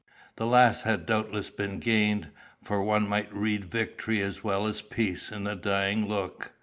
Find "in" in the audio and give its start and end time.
5.31-5.43